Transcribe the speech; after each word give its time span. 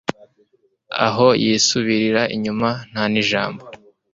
aho 1.07 1.27
yisubirira 1.43 2.21
inyuma 2.35 2.69
ntanijambo 2.91 3.63